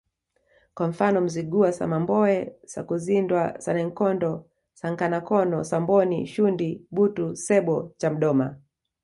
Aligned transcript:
kwa 0.73 0.87
mfano 0.87 1.21
Mzigua 1.21 1.71
Samamboe 1.71 2.55
Sakuzindwa 2.65 3.61
Sannenkondo 3.61 4.45
Sankanakono 4.73 5.63
Samboni 5.63 6.27
Shundi 6.27 6.85
Butu 6.91 7.35
Sebbo 7.35 7.93
Chamdoma 7.97 8.57